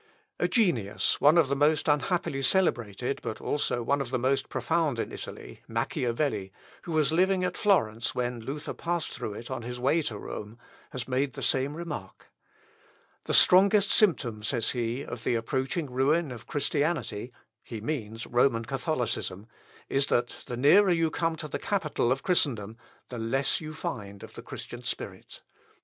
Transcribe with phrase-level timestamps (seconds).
[0.39, 4.97] A genius, one of the most unhappily celebrated, but also one of the most profound
[4.97, 9.79] of Italy, Machiavelli, who was living at Florence when Luther passed through it on his
[9.79, 10.57] way to Rome,
[10.89, 12.31] has made the same remark:
[13.25, 17.31] "The strongest symptom," says he, "of the approaching ruin of Christianity,
[17.61, 19.45] (he means Roman Catholicism,)
[19.87, 22.75] is, that the nearer you come to the capital of Christendom
[23.09, 25.43] the less you find of the Christian spirit.